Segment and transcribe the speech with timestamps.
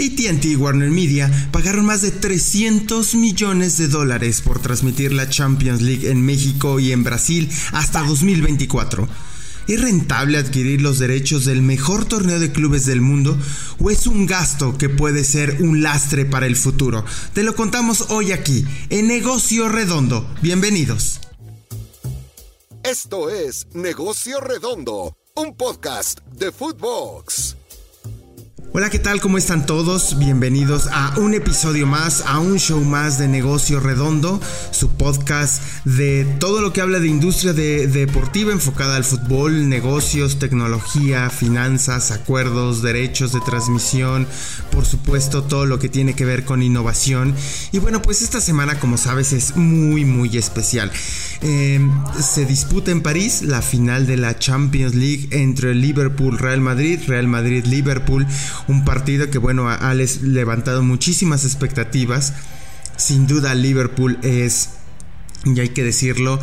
[0.00, 5.82] ATT y Warner Media pagaron más de 300 millones de dólares por transmitir la Champions
[5.82, 9.06] League en México y en Brasil hasta 2024.
[9.68, 13.38] ¿Es rentable adquirir los derechos del mejor torneo de clubes del mundo
[13.78, 17.04] o es un gasto que puede ser un lastre para el futuro?
[17.34, 20.26] Te lo contamos hoy aquí, en Negocio Redondo.
[20.40, 21.20] Bienvenidos.
[22.82, 27.59] Esto es Negocio Redondo, un podcast de Footbox.
[28.72, 29.20] Hola, ¿qué tal?
[29.20, 30.16] ¿Cómo están todos?
[30.16, 36.24] Bienvenidos a un episodio más, a un show más de Negocio Redondo, su podcast de
[36.38, 43.32] todo lo que habla de industria deportiva enfocada al fútbol, negocios, tecnología, finanzas, acuerdos, derechos
[43.32, 44.28] de transmisión,
[44.70, 47.34] por supuesto todo lo que tiene que ver con innovación.
[47.72, 50.92] Y bueno, pues esta semana, como sabes, es muy, muy especial.
[51.42, 51.90] Em,
[52.20, 57.26] se disputa en París la final de la Champions League entre Liverpool, Real Madrid, Real
[57.26, 58.28] Madrid, Liverpool
[58.68, 62.34] un partido que bueno ha levantado muchísimas expectativas.
[62.96, 64.70] Sin duda Liverpool es,
[65.44, 66.38] y hay que decirlo,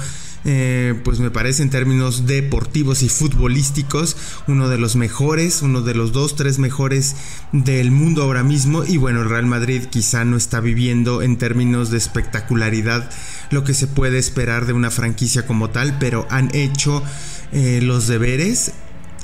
[0.49, 4.15] eh, pues me parece en términos deportivos y futbolísticos
[4.47, 7.17] uno de los mejores, uno de los dos, tres mejores
[7.51, 11.89] del mundo ahora mismo y bueno, el Real Madrid quizá no está viviendo en términos
[11.91, 13.09] de espectacularidad
[13.49, 17.03] lo que se puede esperar de una franquicia como tal, pero han hecho
[17.51, 18.71] eh, los deberes,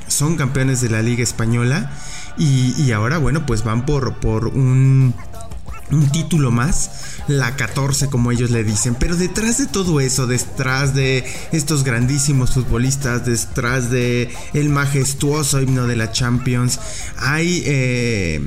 [0.08, 1.92] son campeones de la Liga Española
[2.38, 5.14] y, ahora, bueno, pues van por, por un,
[5.92, 6.92] un título más
[7.28, 8.95] la 14 como ellos le dicen.
[8.95, 15.88] Pero detrás de todo eso, detrás de estos grandísimos futbolistas, detrás de el majestuoso himno
[15.88, 16.80] de la Champions,
[17.17, 18.42] hay eh,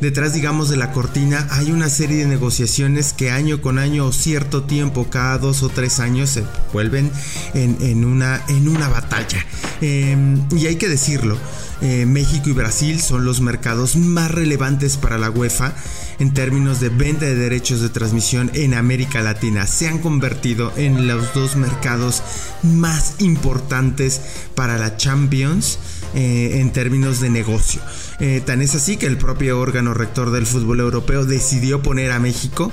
[0.00, 4.12] detrás digamos de la cortina, hay una serie de negociaciones que año con año o
[4.12, 7.10] cierto tiempo, cada dos o tres años se vuelven
[7.54, 9.44] en, una, en una batalla.
[9.80, 11.38] Em, y hay que decirlo.
[11.80, 15.74] Eh, México y Brasil son los mercados más relevantes para la UEFA
[16.18, 19.66] en términos de venta de derechos de transmisión en América Latina.
[19.66, 22.22] Se han convertido en los dos mercados
[22.62, 24.20] más importantes
[24.54, 25.78] para la Champions.
[26.16, 27.80] Eh, en términos de negocio.
[28.20, 32.20] Eh, tan es así que el propio órgano rector del fútbol europeo decidió poner a
[32.20, 32.72] México,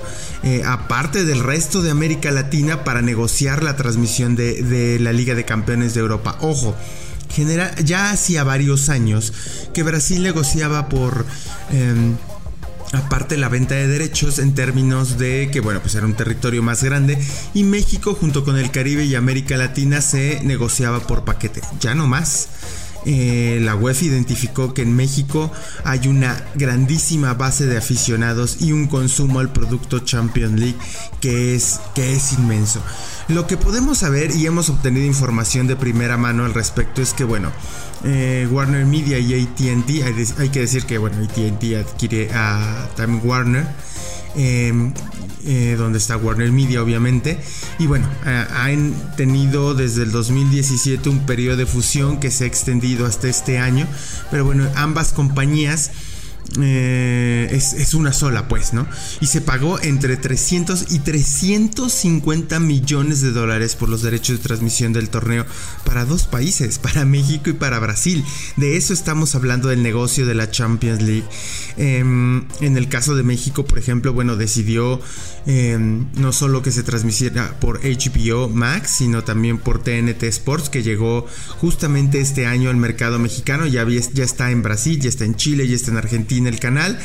[0.63, 5.43] aparte del resto de América Latina, para negociar la transmisión de, de la Liga de
[5.43, 6.37] Campeones de Europa.
[6.41, 6.75] Ojo,
[7.83, 9.33] ya hacía varios años
[9.73, 11.25] que Brasil negociaba por...
[11.71, 12.15] Em,
[12.93, 16.83] aparte la venta de derechos en términos de que bueno pues era un territorio más
[16.83, 17.17] grande
[17.53, 21.61] y México junto con el Caribe y América Latina se negociaba por paquete.
[21.79, 22.49] Ya no más
[23.05, 25.51] eh, la UEFA identificó que en México
[25.83, 30.77] hay una grandísima base de aficionados y un consumo al producto Champions League
[31.19, 32.81] que es, que es inmenso.
[33.27, 37.23] Lo que podemos saber y hemos obtenido información de primera mano al respecto es que,
[37.23, 37.51] bueno,
[38.03, 43.65] eh, Warner Media y ATT, hay, que decir que, bueno, ATT adquiere a Time Warner.
[44.35, 44.93] Em,
[45.43, 47.39] eh, donde está Warner Media obviamente.
[47.79, 53.05] Y bueno, han tenido desde el 2017 un periodo de fusión que se ha extendido
[53.07, 53.87] hasta este año.
[54.29, 55.91] Pero bueno, ambas compañías
[56.59, 58.85] eh, es, una sola, pues, ¿no?
[59.21, 64.91] Y se pagó entre 300 y 350 millones de dólares por los derechos de transmisión
[64.91, 65.45] del torneo
[65.85, 68.25] para dos países, para México y para Brasil.
[68.57, 71.23] De eso estamos hablando del negocio de la Champions League.
[71.77, 74.99] Em, en el caso de México, por ejemplo, bueno, decidió
[75.45, 80.83] em, no solo que se transmitiera por HBO Max, sino también por TNT Sports, que
[80.83, 81.25] llegó
[81.59, 83.67] justamente este año al mercado mexicano.
[83.67, 86.99] Ya, ya está en Brasil, ya está en Chile, ya está en Argentina el canal.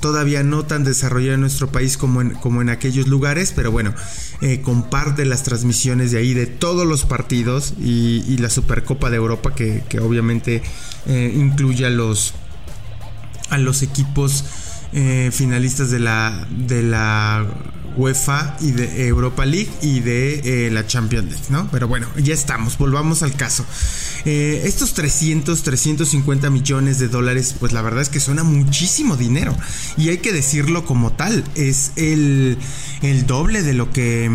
[0.00, 3.94] Todavía no tan desarrollado en nuestro país como en, como en aquellos lugares, pero bueno,
[4.40, 9.54] eh, comparte las transmisiones de ahí de todos los partidos y, la Supercopa de Europa
[9.54, 10.62] que, obviamente
[11.06, 12.34] eh, incluye a los,
[13.50, 14.44] a los equipos
[14.92, 17.46] eh, finalistas de la, de la
[17.96, 21.68] UEFA y de Europa League y de la Champions League, ¿no?
[21.70, 23.64] Pero bueno, ya estamos, volvamos al caso.
[24.24, 29.56] Eh, estos 300, 350 millones de dólares, pues la verdad es que suena muchísimo dinero.
[29.96, 32.56] Y hay que decirlo como tal, es el,
[33.26, 34.30] doble de lo que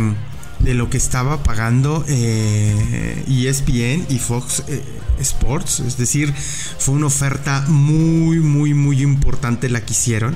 [0.60, 4.84] de lo que estaba pagando eh, ESPN y Fox eh,
[5.20, 5.82] Sports.
[5.82, 10.36] Es decir, fue una oferta muy, muy, muy importante la que hicieron.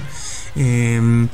[0.56, 1.28] Em,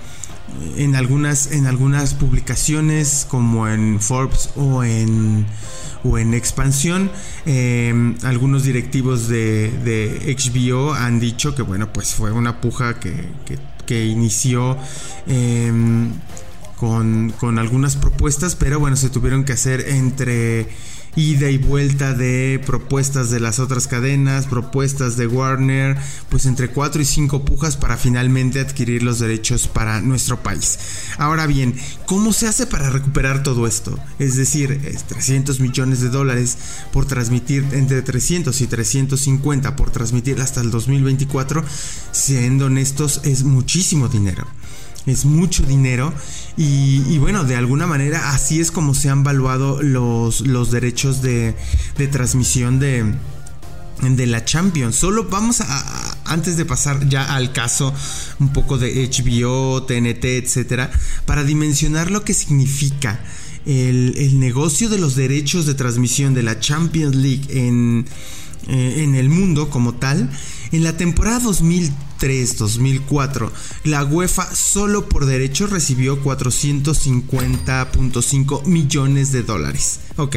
[0.78, 5.46] en, algunas, en algunas publicaciones como en Forbes o en
[6.04, 7.12] o en expansión.
[7.46, 14.78] Em, algunos directivos de, HBO han dicho que bueno, pues fue una puja que, inició
[15.28, 16.12] em,
[16.78, 20.70] con, algunas propuestas, pero bueno, se tuvieron que hacer entre
[21.16, 25.98] ida y vuelta de propuestas de las otras cadenas, propuestas de Warner,
[26.30, 30.78] pues entre 4 y 5 pujas para finalmente adquirir los derechos para nuestro país.
[31.18, 31.76] Ahora bien,
[32.06, 33.98] ¿cómo se hace para recuperar todo esto?
[34.20, 36.60] Es decir, 300 millones de dólares
[36.94, 41.64] por transmitir entre 300 y 350 por transmitir hasta el 2024,
[42.12, 44.46] siendo honestos, es muchísimo dinero
[45.08, 46.14] es mucho dinero
[46.58, 51.56] y, bueno, de alguna manera así es como se han valuado los, los derechos de,
[51.98, 53.14] de transmisión de,
[54.02, 54.96] de la Champions.
[54.96, 57.94] Solo vamos a, antes de pasar ya al caso
[58.40, 60.92] un poco de HBO, TNT, etcétera,
[61.26, 63.20] para dimensionar lo que significa
[63.66, 68.06] el, el, negocio de los derechos de transmisión de la Champions League en,
[68.68, 70.30] eh, en el mundo como tal.
[70.72, 71.40] En la temporada
[72.20, 73.52] 2003-2004,
[73.86, 80.00] la UEFA solo por derechos recibió 450.5 millones de dólares.
[80.18, 80.36] Ok.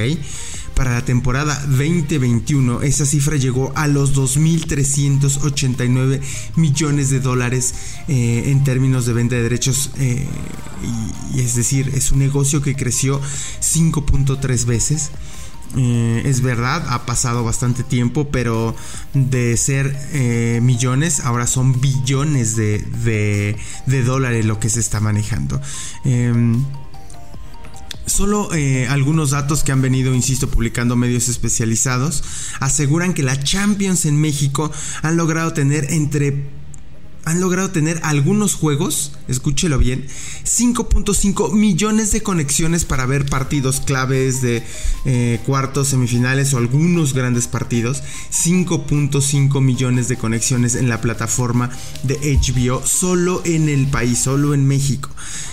[0.74, 6.20] Para la temporada 2021, esa cifra llegó a los 2.389
[6.56, 7.74] millones de dólares
[8.08, 9.90] eh, en términos de venta de derechos.
[9.98, 10.26] Eh,
[11.34, 13.20] y es decir, es un negocio que creció
[13.60, 15.10] 5.3 veces.
[15.76, 18.74] Eh, es verdad, ha pasado bastante tiempo, pero
[19.14, 23.56] de ser eh, millones, ahora son billones de,
[24.04, 25.60] dólares lo que se está manejando.
[26.04, 26.64] Em,
[28.04, 32.24] solo eh, algunos datos que han venido, insisto, publicando medios especializados
[32.58, 36.59] aseguran que la Champions en México han logrado tener entre
[37.24, 40.06] han logrado tener algunos juegos, escúchelo bien,
[40.44, 44.62] 5.5 millones de conexiones para ver partidos claves de
[45.04, 48.02] eh, cuartos, semifinales o algunos grandes partidos.
[48.32, 51.70] 5.5 millones de conexiones en la plataforma
[52.02, 55.10] de HBO solo en el país, solo en México.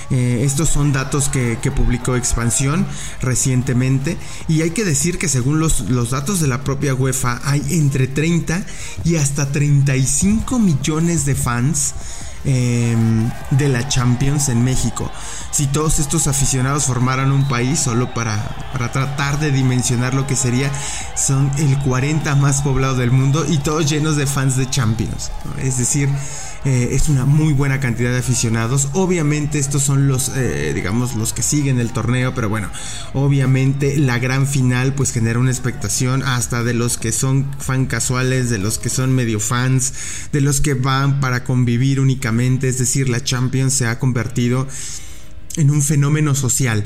[0.10, 2.88] Eh, estos son datos que, publicó Expansión
[3.22, 4.18] recientemente
[4.48, 8.08] y hay que decir que según los, los datos de la propia UEFA hay entre
[8.08, 8.64] 30
[9.04, 11.94] y hasta 35 millones de fans
[12.46, 15.12] em, de la Champions en México.
[15.52, 20.38] Si todos estos aficionados formaran un país, solo para, para, tratar de dimensionar lo que
[20.38, 20.72] sería,
[21.18, 25.32] son el 40 más poblado del mundo y todos llenos de fans de Champions.
[25.62, 26.10] Es decir,
[26.68, 28.90] eh, es una muy buena cantidad de aficionados.
[28.92, 32.70] Obviamente estos son los, eh, digamos, los que siguen el torneo, pero bueno,
[33.14, 38.50] obviamente la gran final pues genera una expectación hasta de los que son fan casuales,
[38.50, 39.94] de los que son medio fans,
[40.34, 44.68] de los que van para convivir únicamente, es decir, la Champions se ha convertido
[45.56, 46.84] en un fenómeno social.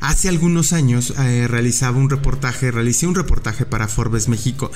[0.00, 4.70] Hace algunos años eh, realizaba un reportaje, realicé un reportaje para Forbes México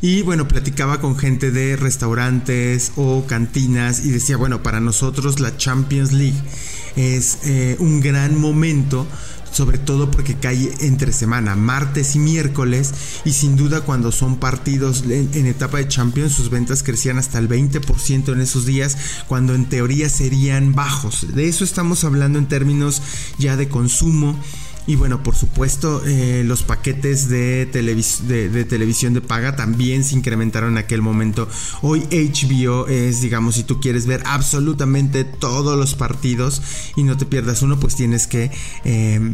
[0.00, 5.56] y bueno, platicaba con gente de restaurantes o cantinas y decía, bueno, para nosotros la
[5.56, 6.40] Champions League
[6.96, 9.06] es eh, un gran momento
[9.56, 12.92] sobre todo porque cae entre semana, martes y miércoles,
[13.24, 17.48] y sin duda cuando son partidos en, etapa de Champions, sus ventas crecían hasta el
[17.48, 21.34] 20% en esos días, cuando en teoría serían bajos.
[21.34, 23.00] De eso estamos hablando en términos
[23.38, 24.36] ya de consumo
[24.86, 30.78] y bueno, por supuesto, eh, los paquetes de, televisión de paga también se incrementaron en
[30.78, 31.48] aquel momento.
[31.82, 36.62] Hoy HBO es, digamos, si tú quieres ver absolutamente todos los partidos
[36.94, 38.50] y no te pierdas uno, pues tienes que
[38.84, 39.32] em,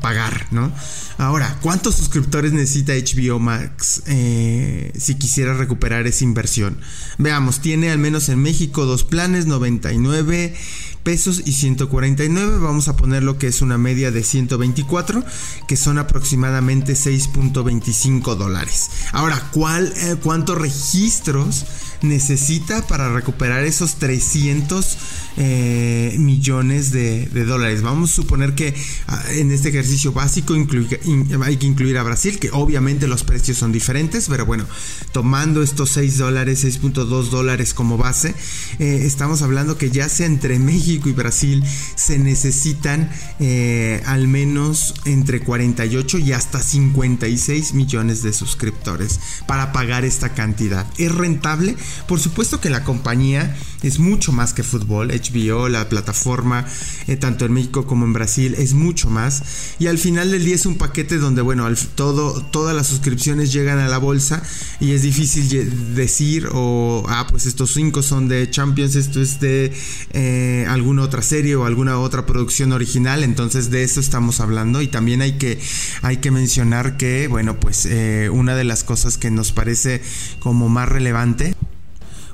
[0.00, 0.70] pagar, ¿no?
[1.18, 6.78] Ahora, ¿cuántos suscriptores necesita HBO Max eh, si quisiera recuperar esa inversión?
[7.18, 10.54] Veamos, tiene al menos en México dos planes, 99
[11.04, 12.58] pesos y 149.
[12.58, 15.22] Vamos a poner lo que es una media de 124,
[15.68, 18.90] que son aproximadamente 6.25 dólares.
[19.12, 21.64] Ahora, ¿cuál, eh, ¿cuántos registros
[22.04, 24.98] necesita para recuperar esos 300
[25.36, 27.82] eh, millones de, dólares.
[27.82, 28.74] Vamos a suponer que
[29.08, 33.72] ah, en este ejercicio básico hay que incluir a Brasil, que obviamente los precios son
[33.72, 34.66] diferentes, pero bueno,
[35.12, 38.34] tomando estos 6 dólares, 6.2 dólares como base,
[38.78, 41.64] eh, estamos hablando que ya sea entre México y Brasil
[41.96, 50.04] se necesitan eh, al menos entre 48 y hasta 56 millones de suscriptores para pagar
[50.04, 50.86] esta cantidad.
[50.98, 51.76] ¿Es rentable?
[52.06, 55.08] Por supuesto que la compañía es mucho más que fútbol.
[55.08, 56.66] HBO, la plataforma,
[57.06, 59.42] eh, tanto en México como en Brasil, es mucho más.
[59.78, 63.78] Y al final del día es un paquete donde, bueno, todo, todas las suscripciones llegan
[63.78, 64.42] a la bolsa
[64.80, 69.72] y es difícil decir, o, ah, pues estos cinco son de Champions, esto es de
[70.12, 73.24] eh, alguna otra serie o alguna otra producción original.
[73.24, 74.82] Entonces de eso estamos hablando.
[74.82, 75.58] Y también hay que,
[76.02, 80.02] hay que mencionar que, bueno, pues eh, una de las cosas que nos parece
[80.40, 81.54] como más relevante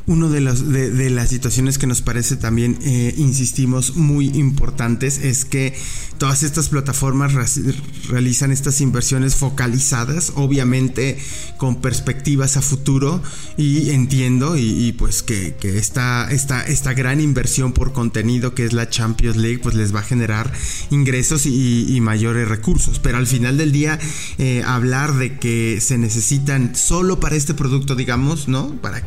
[0.07, 0.40] una de,
[0.90, 5.75] de, las situaciones que nos parece también, eh, insistimos, muy importantes es que
[6.19, 7.33] todas estas plataformas
[8.09, 11.19] realizan estas inversiones focalizadas, obviamente
[11.57, 13.23] con perspectivas a futuro
[13.57, 18.90] y entiendo y, pues que, esta, esta, esta, gran inversión por contenido que es la
[18.90, 20.52] Champions League pues les va a generar
[20.90, 23.99] ingresos y, mayores recursos, pero al final del día
[24.38, 28.75] eh, hablar de que se necesitan solo para este producto, digamos, ¿no?
[28.80, 29.02] Para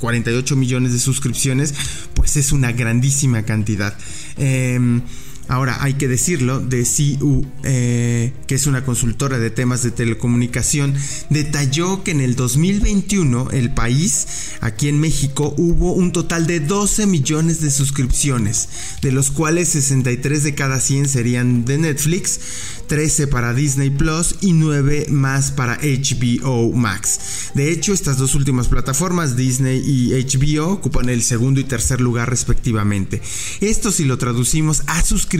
[0.00, 1.74] 48 millones de suscripciones,
[2.14, 3.96] pues es una grandísima cantidad.
[4.36, 5.02] Em,
[5.50, 10.94] Ahora hay que decirlo, de CU, eh, que es una consultora de temas de telecomunicación,
[11.28, 14.28] detalló que en el 2021 el país,
[14.60, 18.68] aquí en México, hubo un total de 12 millones de suscripciones,
[19.02, 22.38] de los cuales 63 de cada 100 serían de Netflix,
[22.86, 27.50] 13 para Disney Plus y 9 más para HBO Max.
[27.54, 32.30] De hecho, estas dos últimas plataformas, Disney y HBO, ocupan el segundo y tercer lugar
[32.30, 33.20] respectivamente.
[33.60, 35.39] Esto si lo traducimos a suscripciones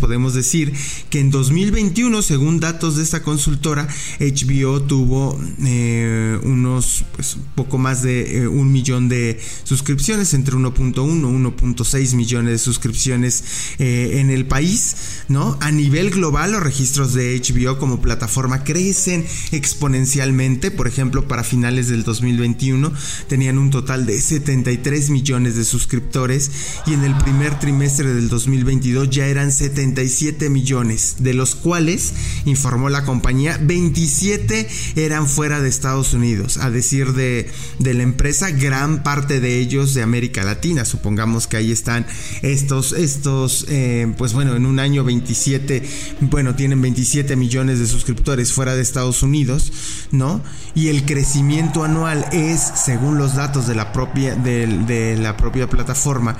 [0.00, 0.72] podemos decir
[1.10, 3.88] que en 2021, según datos de esta consultora,
[4.20, 10.94] HBO tuvo eh, unos pues, poco más de eh, un millón de suscripciones, entre 1.1
[10.94, 13.44] 1.6 millones de suscripciones
[13.78, 14.96] eh, en el país,
[15.28, 15.56] ¿no?
[15.60, 20.70] A nivel global, los registros de HBO como plataforma crecen exponencialmente.
[20.70, 22.92] Por ejemplo, para finales del 2021
[23.28, 26.50] tenían un total de 73 millones de suscriptores
[26.86, 32.12] y en el primer trimestre del 2022 ya eran 77 millones, de los cuales,
[32.44, 36.56] informó la compañía, 27 eran fuera de Estados Unidos.
[36.58, 37.50] A decir de,
[37.80, 40.84] la empresa, gran parte de ellos de América Latina.
[40.84, 42.06] Supongamos que ahí están
[42.42, 45.82] estos, estos, eh, pues bueno, en un año 27,
[46.20, 49.72] bueno, tienen 27 millones de suscriptores fuera de Estados Unidos,
[50.12, 50.42] ¿no?
[50.76, 56.36] Y el crecimiento anual es, según los datos de la propia, de la propia plataforma,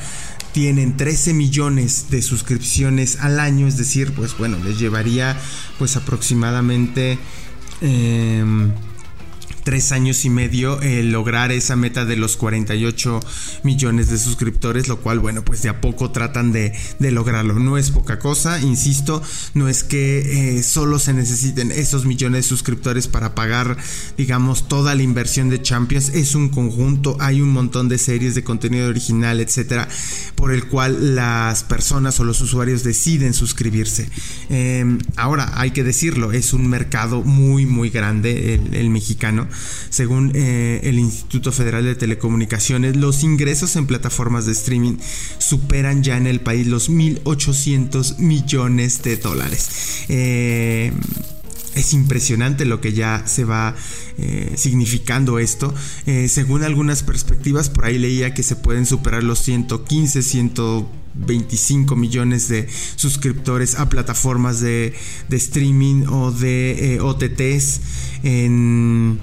[0.54, 5.36] tienen 13 millones de suscripciones al año, es decir, pues bueno, les llevaría
[5.78, 7.18] pues aproximadamente...
[7.82, 8.72] Em,
[9.64, 13.20] tres años y medio lograr esa meta de los 48
[13.62, 17.54] millones de suscriptores, lo cual, bueno, pues de a poco tratan de, lograrlo.
[17.58, 19.22] No es poca cosa, insisto,
[19.54, 23.76] no es que eh, solo se necesiten esos millones de suscriptores para pagar,
[24.16, 28.44] digamos, toda la inversión de Champions, es un conjunto, hay un montón de series de
[28.44, 29.88] contenido original, etcétera,
[30.34, 34.08] por el cual las personas o los usuarios deciden suscribirse.
[34.50, 39.48] Em, ahora, hay que decirlo, es un mercado muy, muy grande el mexicano
[39.90, 44.96] según eh, el Instituto Federal de Telecomunicaciones, los ingresos en plataformas de streaming
[45.38, 50.04] superan ya en el país los 1.800 millones de dólares.
[50.08, 50.92] Eh,
[51.74, 53.74] es impresionante lo que ya se va
[54.16, 55.74] eh, significando esto.
[56.28, 62.68] según algunas perspectivas, por ahí leía que se pueden superar los 115, 125 millones de
[62.94, 64.94] suscriptores a plataformas de,
[65.30, 67.80] streaming o de OTTs
[68.22, 69.18] en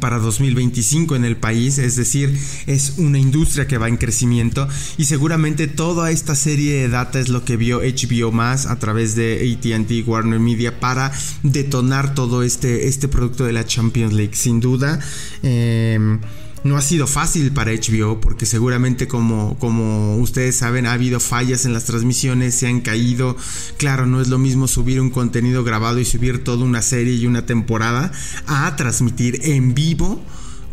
[0.00, 5.04] para 2025 en el país, es decir, es una industria que va en crecimiento y
[5.04, 9.56] seguramente toda esta serie de data es lo que vio HBO más a través de
[9.58, 11.12] AT&T Warner Media para
[11.42, 14.34] detonar todo este, este producto de la Champions League.
[14.34, 14.98] Sin duda,
[15.42, 16.18] eh,
[16.64, 21.66] no ha sido fácil para HBO porque seguramente como, como ustedes saben ha habido fallas
[21.66, 23.36] en las transmisiones, se han caído.
[23.76, 27.26] Claro, no es lo mismo subir un contenido grabado y subir toda una serie y
[27.26, 28.10] una temporada
[28.46, 30.20] a transmitir en vivo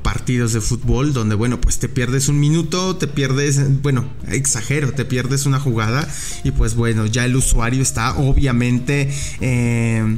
[0.02, 5.06] partidos de fútbol donde bueno pues te pierdes un minuto te pierdes bueno exagero te
[5.06, 6.08] pierdes una jugada
[6.44, 10.18] y pues bueno ya el usuario está obviamente eh,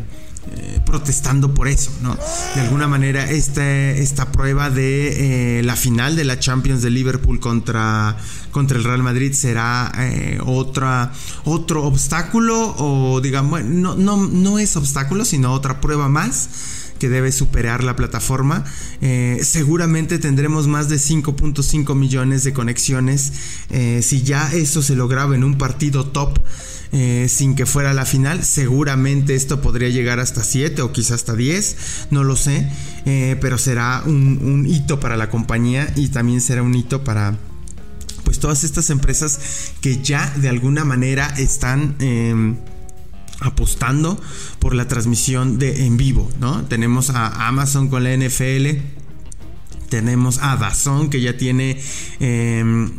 [0.52, 2.18] eh, protestando por eso, ¿no?
[2.56, 7.40] De alguna manera, este, esta prueba de eh, la final de la Champions de Liverpool
[7.40, 8.18] contra,
[8.52, 11.12] contra el Real Madrid será eh, otra,
[11.46, 16.50] otro obstáculo o digamos, no, no, no es obstáculo, sino otra prueba más
[17.04, 18.64] que debe superar la plataforma.
[19.42, 23.34] seguramente tendremos más de 5.5 millones de conexiones.
[24.00, 26.40] si ya eso se lograba en un partido top
[26.96, 28.46] eh, sin que fuera la final.
[28.46, 32.70] Seguramente esto podría llegar hasta 7 o quizás hasta 10, no lo sé,
[33.06, 37.36] eh, pero será un, hito para la compañía y también será un hito para
[38.24, 39.40] pues todas estas empresas
[39.82, 42.58] que ya de alguna manera están em,
[43.44, 44.20] apostando
[44.60, 46.64] por la transmisión de en vivo, ¿no?
[46.66, 49.04] Tenemos a Amazon con la NFL
[49.94, 51.80] tenemos a Dazón que ya tiene
[52.20, 52.90] em,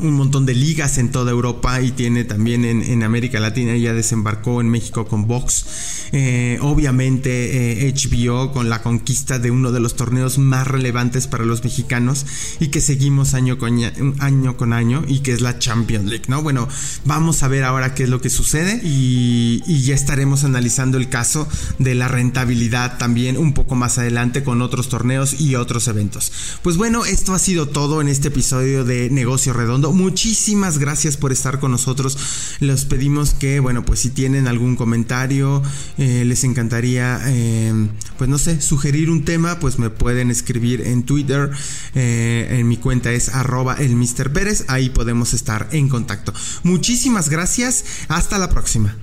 [0.00, 4.60] un montón de ligas en toda Europa y tiene también en, América Latina, ya desembarcó
[4.60, 5.64] en México con Vox.
[6.12, 11.44] Eh, obviamente HBO eh, con la conquista de uno de los torneos más relevantes para
[11.44, 12.26] los mexicanos
[12.58, 13.80] y que seguimos año con
[14.20, 16.42] año, con año y que es la Champions League, ¿no?
[16.42, 16.68] Bueno,
[17.04, 21.48] vamos a ver ahora qué es lo que sucede y, ya estaremos analizando el caso
[21.78, 26.32] de la rentabilidad también un poco más adelante con otros torneos y otros eventos.
[26.62, 29.08] Pues bueno, esto ha sido todo en este episodio de
[29.52, 29.92] Redondo.
[29.92, 32.16] Muchísimas gracias por estar con nosotros.
[32.60, 35.62] Les pedimos que, bueno, pues si tienen algún comentario,
[35.98, 37.72] eh, les encantaría, eh,
[38.18, 41.50] pues no sé, sugerir un tema, pues me pueden escribir en Twitter.
[41.94, 44.30] Eh, en mi cuenta es arroba el Mr.
[44.68, 46.32] Ahí podemos estar en contacto.
[46.62, 47.84] Muchísimas gracias.
[48.08, 48.96] Hasta la próxima.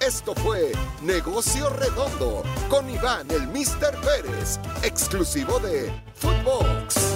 [0.00, 0.72] Esto fue
[1.02, 4.00] Negocio Redondo con Iván el Mr.
[4.00, 7.11] Pérez, exclusivo de Footbox.